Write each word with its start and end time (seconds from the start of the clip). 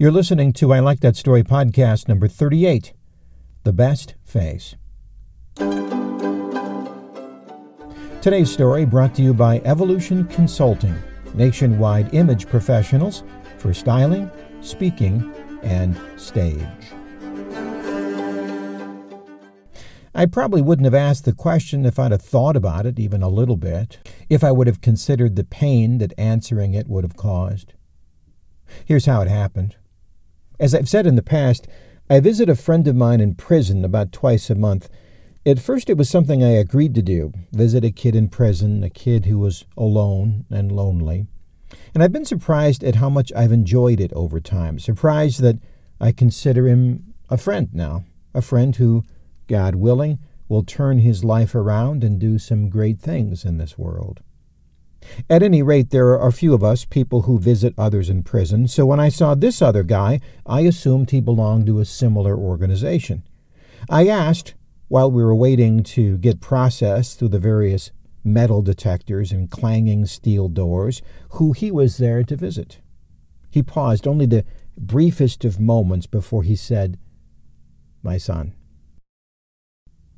You're 0.00 0.10
listening 0.10 0.54
to 0.54 0.72
I 0.72 0.80
Like 0.80 1.00
That 1.00 1.14
Story 1.14 1.42
podcast 1.42 2.08
number 2.08 2.26
38 2.26 2.94
The 3.64 3.72
Best 3.74 4.14
Face. 4.24 4.74
Today's 8.22 8.50
story 8.50 8.86
brought 8.86 9.14
to 9.16 9.22
you 9.22 9.34
by 9.34 9.58
Evolution 9.66 10.24
Consulting, 10.28 10.96
nationwide 11.34 12.14
image 12.14 12.48
professionals 12.48 13.24
for 13.58 13.74
styling, 13.74 14.30
speaking, 14.62 15.34
and 15.62 15.94
stage. 16.16 16.64
I 20.14 20.24
probably 20.24 20.62
wouldn't 20.62 20.86
have 20.86 20.94
asked 20.94 21.26
the 21.26 21.34
question 21.34 21.84
if 21.84 21.98
I'd 21.98 22.12
have 22.12 22.22
thought 22.22 22.56
about 22.56 22.86
it 22.86 22.98
even 22.98 23.22
a 23.22 23.28
little 23.28 23.58
bit, 23.58 23.98
if 24.30 24.42
I 24.42 24.50
would 24.50 24.66
have 24.66 24.80
considered 24.80 25.36
the 25.36 25.44
pain 25.44 25.98
that 25.98 26.14
answering 26.16 26.72
it 26.72 26.88
would 26.88 27.04
have 27.04 27.18
caused. 27.18 27.74
Here's 28.86 29.04
how 29.04 29.20
it 29.20 29.28
happened. 29.28 29.76
As 30.60 30.74
I've 30.74 30.90
said 30.90 31.06
in 31.06 31.16
the 31.16 31.22
past, 31.22 31.66
I 32.10 32.20
visit 32.20 32.50
a 32.50 32.54
friend 32.54 32.86
of 32.86 32.94
mine 32.94 33.22
in 33.22 33.34
prison 33.34 33.82
about 33.82 34.12
twice 34.12 34.50
a 34.50 34.54
month. 34.54 34.90
At 35.46 35.58
first, 35.58 35.88
it 35.88 35.96
was 35.96 36.10
something 36.10 36.44
I 36.44 36.50
agreed 36.50 36.94
to 36.96 37.02
do 37.02 37.32
visit 37.50 37.82
a 37.82 37.90
kid 37.90 38.14
in 38.14 38.28
prison, 38.28 38.84
a 38.84 38.90
kid 38.90 39.24
who 39.24 39.38
was 39.38 39.64
alone 39.74 40.44
and 40.50 40.70
lonely. 40.70 41.26
And 41.94 42.02
I've 42.02 42.12
been 42.12 42.26
surprised 42.26 42.84
at 42.84 42.96
how 42.96 43.08
much 43.08 43.32
I've 43.34 43.52
enjoyed 43.52 44.00
it 44.00 44.12
over 44.12 44.38
time, 44.38 44.78
surprised 44.78 45.40
that 45.40 45.56
I 45.98 46.12
consider 46.12 46.68
him 46.68 47.14
a 47.30 47.38
friend 47.38 47.70
now, 47.72 48.04
a 48.34 48.42
friend 48.42 48.76
who, 48.76 49.04
God 49.46 49.76
willing, 49.76 50.18
will 50.46 50.62
turn 50.62 50.98
his 50.98 51.24
life 51.24 51.54
around 51.54 52.04
and 52.04 52.18
do 52.18 52.38
some 52.38 52.68
great 52.68 53.00
things 53.00 53.46
in 53.46 53.56
this 53.56 53.78
world. 53.78 54.20
At 55.28 55.42
any 55.42 55.62
rate, 55.62 55.90
there 55.90 56.08
are 56.08 56.28
a 56.28 56.32
few 56.32 56.54
of 56.54 56.62
us, 56.62 56.84
people 56.84 57.22
who 57.22 57.38
visit 57.38 57.74
others 57.78 58.10
in 58.10 58.22
prison, 58.22 58.68
so 58.68 58.86
when 58.86 59.00
I 59.00 59.08
saw 59.08 59.34
this 59.34 59.62
other 59.62 59.82
guy, 59.82 60.20
I 60.46 60.60
assumed 60.62 61.10
he 61.10 61.20
belonged 61.20 61.66
to 61.66 61.80
a 61.80 61.84
similar 61.84 62.36
organization. 62.36 63.22
I 63.88 64.08
asked, 64.08 64.54
while 64.88 65.10
we 65.10 65.22
were 65.22 65.34
waiting 65.34 65.82
to 65.84 66.18
get 66.18 66.40
processed 66.40 67.18
through 67.18 67.28
the 67.28 67.38
various 67.38 67.92
metal 68.24 68.60
detectors 68.60 69.32
and 69.32 69.50
clanging 69.50 70.04
steel 70.06 70.48
doors, 70.48 71.00
who 71.30 71.52
he 71.52 71.70
was 71.70 71.96
there 71.96 72.22
to 72.24 72.36
visit. 72.36 72.80
He 73.50 73.62
paused 73.62 74.06
only 74.06 74.26
the 74.26 74.44
briefest 74.76 75.44
of 75.44 75.60
moments 75.60 76.06
before 76.06 76.42
he 76.42 76.56
said, 76.56 76.98
My 78.02 78.18
son. 78.18 78.54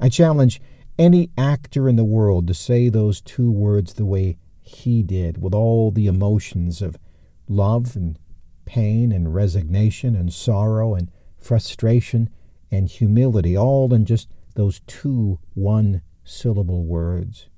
I 0.00 0.08
challenge 0.08 0.60
any 0.98 1.30
actor 1.36 1.88
in 1.88 1.96
the 1.96 2.04
world 2.04 2.46
to 2.46 2.54
say 2.54 2.88
those 2.88 3.20
two 3.20 3.50
words 3.50 3.94
the 3.94 4.06
way 4.06 4.36
he 4.68 5.02
did, 5.02 5.40
with 5.42 5.54
all 5.54 5.90
the 5.90 6.06
emotions 6.06 6.82
of 6.82 6.98
love 7.48 7.96
and 7.96 8.18
pain 8.64 9.12
and 9.12 9.34
resignation 9.34 10.14
and 10.14 10.32
sorrow 10.32 10.94
and 10.94 11.10
frustration 11.36 12.28
and 12.70 12.88
humility, 12.88 13.56
all 13.56 13.92
in 13.94 14.04
just 14.04 14.28
those 14.54 14.80
two 14.86 15.38
one 15.54 16.02
syllable 16.24 16.84
words. 16.84 17.48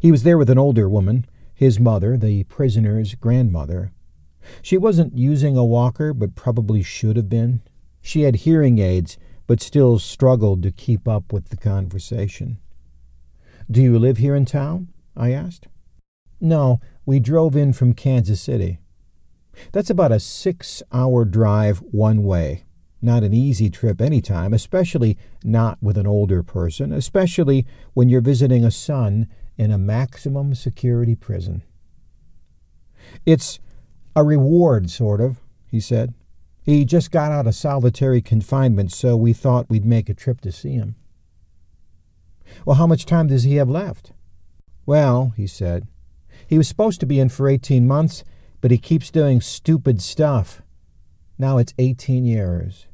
He 0.00 0.10
was 0.10 0.22
there 0.22 0.36
with 0.36 0.50
an 0.50 0.58
older 0.58 0.88
woman, 0.88 1.24
his 1.54 1.80
mother, 1.80 2.16
the 2.16 2.44
prisoner's 2.44 3.14
grandmother. 3.14 3.92
She 4.62 4.76
wasn't 4.76 5.16
using 5.16 5.56
a 5.56 5.64
walker, 5.64 6.12
but 6.12 6.34
probably 6.34 6.82
should 6.82 7.16
have 7.16 7.28
been. 7.28 7.62
She 8.02 8.22
had 8.22 8.36
hearing 8.36 8.78
aids, 8.78 9.18
but 9.46 9.60
still 9.60 9.98
struggled 9.98 10.62
to 10.62 10.70
keep 10.70 11.08
up 11.08 11.32
with 11.32 11.48
the 11.48 11.56
conversation. 11.56 12.58
Do 13.70 13.80
you 13.80 14.00
live 14.00 14.16
here 14.16 14.34
in 14.34 14.46
town? 14.46 14.88
I 15.16 15.30
asked. 15.30 15.68
No, 16.40 16.80
we 17.06 17.20
drove 17.20 17.54
in 17.54 17.72
from 17.72 17.92
Kansas 17.92 18.40
City. 18.40 18.80
That's 19.70 19.90
about 19.90 20.10
a 20.10 20.18
six 20.18 20.82
hour 20.90 21.24
drive 21.24 21.78
one 21.78 22.24
way. 22.24 22.64
Not 23.00 23.22
an 23.22 23.32
easy 23.32 23.70
trip 23.70 24.00
any 24.00 24.20
time, 24.20 24.52
especially 24.52 25.16
not 25.44 25.78
with 25.80 25.96
an 25.96 26.06
older 26.06 26.42
person, 26.42 26.92
especially 26.92 27.64
when 27.94 28.08
you're 28.08 28.20
visiting 28.20 28.64
a 28.64 28.72
son 28.72 29.28
in 29.56 29.70
a 29.70 29.78
maximum 29.78 30.54
security 30.56 31.14
prison. 31.14 31.62
It's 33.24 33.60
a 34.16 34.24
reward, 34.24 34.90
sort 34.90 35.20
of, 35.20 35.40
he 35.70 35.78
said. 35.78 36.14
He 36.62 36.84
just 36.84 37.12
got 37.12 37.30
out 37.30 37.46
of 37.46 37.54
solitary 37.54 38.20
confinement, 38.20 38.90
so 38.90 39.16
we 39.16 39.32
thought 39.32 39.70
we'd 39.70 39.84
make 39.84 40.08
a 40.08 40.14
trip 40.14 40.40
to 40.40 40.50
see 40.50 40.72
him. 40.72 40.96
Well, 42.64 42.76
how 42.76 42.86
much 42.86 43.06
time 43.06 43.28
does 43.28 43.44
he 43.44 43.56
have 43.56 43.68
left? 43.68 44.12
Well, 44.86 45.32
he 45.36 45.46
said, 45.46 45.86
he 46.46 46.58
was 46.58 46.68
supposed 46.68 47.00
to 47.00 47.06
be 47.06 47.20
in 47.20 47.28
for 47.28 47.48
18 47.48 47.86
months, 47.86 48.24
but 48.60 48.70
he 48.70 48.78
keeps 48.78 49.10
doing 49.10 49.40
stupid 49.40 50.02
stuff. 50.02 50.62
Now 51.38 51.58
it's 51.58 51.74
18 51.78 52.24
years. 52.24 52.86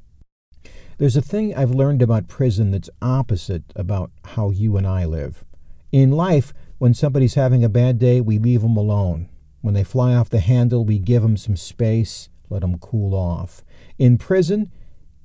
There's 0.98 1.16
a 1.16 1.22
thing 1.22 1.54
I've 1.54 1.70
learned 1.70 2.02
about 2.02 2.28
prison 2.28 2.70
that's 2.70 2.90
opposite 3.02 3.64
about 3.74 4.10
how 4.24 4.50
you 4.50 4.76
and 4.76 4.86
I 4.86 5.04
live. 5.04 5.44
In 5.92 6.12
life, 6.12 6.52
when 6.78 6.94
somebody's 6.94 7.34
having 7.34 7.64
a 7.64 7.68
bad 7.68 7.98
day, 7.98 8.20
we 8.20 8.38
leave 8.38 8.62
them 8.62 8.76
alone. 8.76 9.28
When 9.60 9.74
they 9.74 9.84
fly 9.84 10.14
off 10.14 10.30
the 10.30 10.40
handle, 10.40 10.84
we 10.84 10.98
give 10.98 11.22
them 11.22 11.36
some 11.36 11.56
space, 11.56 12.28
let 12.48 12.60
them 12.60 12.78
cool 12.78 13.14
off. 13.14 13.64
In 13.98 14.18
prison, 14.18 14.70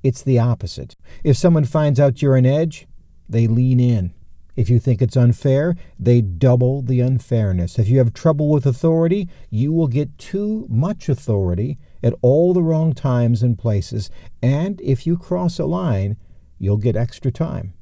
it's 0.02 0.22
the 0.22 0.38
opposite. 0.38 0.96
If 1.22 1.36
someone 1.36 1.64
finds 1.64 2.00
out 2.00 2.22
you're 2.22 2.36
an 2.36 2.46
edge, 2.46 2.86
they 3.28 3.46
lean 3.46 3.78
in. 3.78 4.14
If 4.54 4.68
you 4.68 4.78
think 4.78 5.00
it's 5.00 5.16
unfair, 5.16 5.76
they 5.98 6.20
double 6.20 6.82
the 6.82 7.00
unfairness. 7.00 7.78
If 7.78 7.88
you 7.88 7.98
have 7.98 8.12
trouble 8.12 8.50
with 8.50 8.66
authority, 8.66 9.28
you 9.50 9.72
will 9.72 9.88
get 9.88 10.18
too 10.18 10.66
much 10.68 11.08
authority 11.08 11.78
at 12.02 12.14
all 12.20 12.52
the 12.52 12.62
wrong 12.62 12.92
times 12.92 13.42
and 13.42 13.58
places. 13.58 14.10
And 14.42 14.80
if 14.82 15.06
you 15.06 15.16
cross 15.16 15.58
a 15.58 15.64
line, 15.64 16.16
you'll 16.58 16.76
get 16.76 16.96
extra 16.96 17.30
time. 17.30 17.72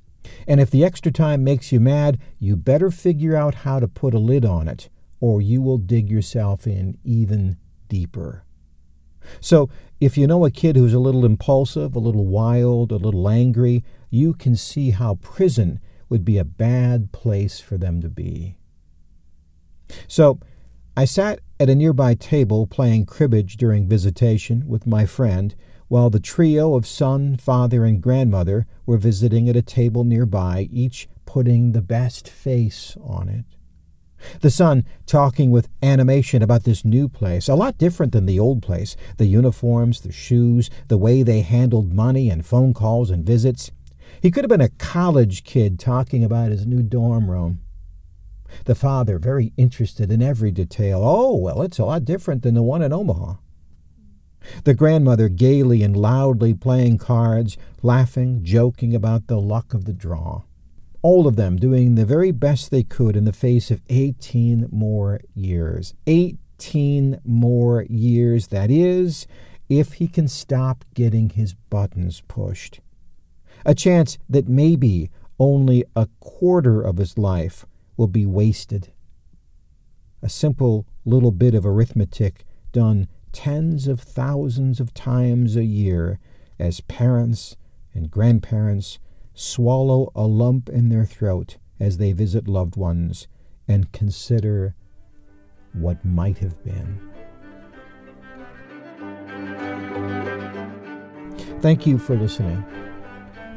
And 0.46 0.60
if 0.60 0.70
the 0.70 0.84
extra 0.84 1.10
time 1.10 1.42
makes 1.42 1.72
you 1.72 1.80
mad, 1.80 2.18
you 2.38 2.54
better 2.54 2.90
figure 2.90 3.34
out 3.34 3.56
how 3.56 3.80
to 3.80 3.88
put 3.88 4.14
a 4.14 4.18
lid 4.18 4.44
on 4.44 4.68
it, 4.68 4.88
or 5.18 5.40
you 5.40 5.60
will 5.60 5.78
dig 5.78 6.08
yourself 6.08 6.66
in 6.66 6.98
even 7.02 7.56
deeper. 7.88 8.44
So, 9.40 9.68
if 10.00 10.16
you 10.16 10.26
know 10.26 10.44
a 10.44 10.50
kid 10.50 10.76
who's 10.76 10.94
a 10.94 10.98
little 10.98 11.26
impulsive, 11.26 11.94
a 11.94 11.98
little 11.98 12.26
wild, 12.26 12.90
a 12.90 12.96
little 12.96 13.28
angry, 13.28 13.84
you 14.08 14.32
can 14.32 14.56
see 14.56 14.90
how 14.90 15.16
prison 15.16 15.78
would 16.10 16.24
be 16.24 16.36
a 16.36 16.44
bad 16.44 17.12
place 17.12 17.58
for 17.60 17.78
them 17.78 18.02
to 18.02 18.10
be. 18.10 18.56
So 20.06 20.38
I 20.96 21.06
sat 21.06 21.40
at 21.58 21.70
a 21.70 21.74
nearby 21.74 22.14
table 22.14 22.66
playing 22.66 23.06
cribbage 23.06 23.56
during 23.56 23.88
visitation 23.88 24.64
with 24.66 24.86
my 24.86 25.06
friend, 25.06 25.54
while 25.88 26.10
the 26.10 26.20
trio 26.20 26.74
of 26.74 26.86
son, 26.86 27.36
father, 27.36 27.84
and 27.84 28.02
grandmother 28.02 28.66
were 28.86 28.98
visiting 28.98 29.48
at 29.48 29.56
a 29.56 29.62
table 29.62 30.04
nearby, 30.04 30.68
each 30.70 31.08
putting 31.24 31.72
the 31.72 31.82
best 31.82 32.28
face 32.28 32.96
on 33.02 33.28
it. 33.28 33.44
The 34.40 34.50
son 34.50 34.84
talking 35.06 35.50
with 35.50 35.68
animation 35.82 36.42
about 36.42 36.64
this 36.64 36.84
new 36.84 37.08
place, 37.08 37.48
a 37.48 37.54
lot 37.54 37.78
different 37.78 38.12
than 38.12 38.26
the 38.26 38.38
old 38.38 38.62
place 38.62 38.96
the 39.16 39.26
uniforms, 39.26 40.02
the 40.02 40.12
shoes, 40.12 40.70
the 40.88 40.98
way 40.98 41.22
they 41.22 41.40
handled 41.40 41.92
money 41.92 42.28
and 42.28 42.44
phone 42.44 42.74
calls 42.74 43.10
and 43.10 43.24
visits. 43.24 43.70
He 44.20 44.30
could 44.30 44.44
have 44.44 44.50
been 44.50 44.60
a 44.60 44.68
college 44.68 45.44
kid 45.44 45.78
talking 45.78 46.22
about 46.22 46.50
his 46.50 46.66
new 46.66 46.82
dorm 46.82 47.30
room. 47.30 47.60
The 48.66 48.74
father, 48.74 49.18
very 49.18 49.52
interested 49.56 50.12
in 50.12 50.20
every 50.20 50.50
detail. 50.50 51.00
Oh, 51.02 51.36
well, 51.36 51.62
it's 51.62 51.78
a 51.78 51.86
lot 51.86 52.04
different 52.04 52.42
than 52.42 52.54
the 52.54 52.62
one 52.62 52.82
in 52.82 52.92
Omaha. 52.92 53.36
The 54.64 54.74
grandmother 54.74 55.30
gaily 55.30 55.82
and 55.82 55.96
loudly 55.96 56.52
playing 56.52 56.98
cards, 56.98 57.56
laughing, 57.82 58.40
joking 58.42 58.94
about 58.94 59.26
the 59.26 59.40
luck 59.40 59.72
of 59.72 59.86
the 59.86 59.92
draw. 59.92 60.42
All 61.00 61.26
of 61.26 61.36
them 61.36 61.56
doing 61.56 61.94
the 61.94 62.04
very 62.04 62.30
best 62.30 62.70
they 62.70 62.82
could 62.82 63.16
in 63.16 63.24
the 63.24 63.32
face 63.32 63.70
of 63.70 63.80
18 63.88 64.68
more 64.70 65.20
years. 65.34 65.94
18 66.06 67.20
more 67.24 67.86
years, 67.88 68.48
that 68.48 68.70
is, 68.70 69.26
if 69.70 69.94
he 69.94 70.08
can 70.08 70.28
stop 70.28 70.84
getting 70.92 71.30
his 71.30 71.54
buttons 71.54 72.22
pushed 72.28 72.80
a 73.64 73.74
chance 73.74 74.18
that 74.28 74.48
maybe 74.48 75.10
only 75.38 75.84
a 75.96 76.08
quarter 76.20 76.82
of 76.82 76.98
his 76.98 77.16
life 77.16 77.66
will 77.96 78.06
be 78.06 78.26
wasted. 78.26 78.92
A 80.22 80.28
simple 80.28 80.86
little 81.04 81.32
bit 81.32 81.54
of 81.54 81.64
arithmetic 81.64 82.44
done 82.72 83.08
tens 83.32 83.86
of 83.86 84.00
thousands 84.00 84.80
of 84.80 84.92
times 84.92 85.56
a 85.56 85.64
year 85.64 86.18
as 86.58 86.80
parents 86.82 87.56
and 87.94 88.10
grandparents 88.10 88.98
swallow 89.34 90.10
a 90.14 90.26
lump 90.26 90.68
in 90.68 90.88
their 90.88 91.04
throat 91.04 91.56
as 91.78 91.96
they 91.96 92.12
visit 92.12 92.46
loved 92.46 92.76
ones 92.76 93.26
and 93.66 93.92
consider 93.92 94.74
what 95.72 96.04
might 96.04 96.38
have 96.38 96.62
been. 96.64 97.00
Thank 101.60 101.86
you 101.86 101.98
for 101.98 102.16
listening. 102.16 102.64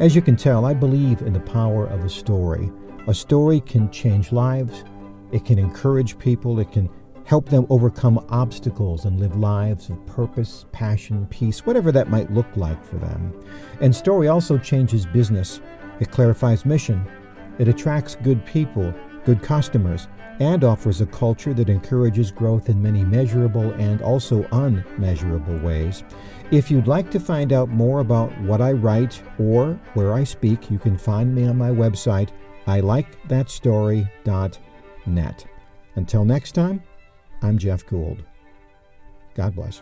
As 0.04 0.18
you 0.18 0.22
can 0.22 0.36
tell, 0.36 0.66
I 0.66 0.74
believe 0.74 1.22
in 1.22 1.32
the 1.32 1.40
power 1.40 1.88
of 1.88 2.04
a 2.04 2.10
story. 2.10 2.70
A 3.08 3.14
story 3.14 3.62
can 3.62 3.90
change 3.90 4.34
lives, 4.34 4.84
it 5.32 5.46
can 5.46 5.58
encourage 5.58 6.20
people, 6.20 6.60
it 6.60 6.74
can 6.74 6.90
help 7.24 7.48
them 7.48 7.66
overcome 7.70 8.20
obstacles 8.28 9.06
and 9.06 9.18
live 9.18 9.38
lives 9.38 9.90
of 9.90 10.06
purpose, 10.06 10.66
passion, 10.74 11.26
peace, 11.28 11.66
whatever 11.66 11.90
that 11.94 12.10
might 12.10 12.34
look 12.34 12.48
like 12.58 12.84
for 12.84 12.98
them. 12.98 13.34
And 13.80 13.96
Story 13.96 14.28
also 14.28 14.58
changes 14.58 15.06
business. 15.06 15.62
It 16.02 16.12
clarifies 16.12 16.66
mission. 16.66 17.08
It 17.58 17.70
attracts 17.70 18.16
good 18.24 18.46
people, 18.46 18.94
good 19.26 19.42
customers, 19.42 20.08
and 20.40 20.64
offers 20.64 21.02
a 21.02 21.06
culture 21.06 21.54
that 21.54 21.70
encourages 21.70 22.32
growth 22.32 22.70
in 22.70 22.82
many 22.82 23.04
measurable 23.04 23.72
and 23.74 24.02
also 24.02 24.48
unmeasurable 24.52 25.60
ways. 25.60 26.04
If 26.52 26.72
you'd 26.72 26.88
like 26.88 27.12
to 27.12 27.20
find 27.20 27.54
out 27.54 27.70
more 27.70 28.00
about 28.00 28.36
what 28.42 28.60
I 28.62 28.72
write 28.72 29.22
or 29.40 29.80
where 29.94 30.14
I 30.14 30.24
speak, 30.24 30.72
you 30.72 30.80
can 30.80 30.98
find 30.98 31.34
me 31.34 31.46
on 31.46 31.58
my 31.58 31.70
website, 31.70 32.30
ilikethatstory.net. 32.68 35.46
Until 35.96 36.26
next 36.26 36.54
time, 36.54 36.82
I'm 37.42 37.58
Jeff 37.58 37.86
Gould. 37.86 38.24
God 39.36 39.56
bless. 39.56 39.82